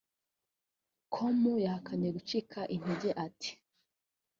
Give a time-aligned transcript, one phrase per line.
[1.13, 3.51] com yahakanye gucika intege ati